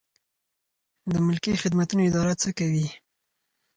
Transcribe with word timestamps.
د 1.11 1.13
ملکي 1.25 1.53
خدمتونو 1.61 2.01
اداره 2.09 2.33
څه 2.41 2.49
کوي؟ 2.59 2.87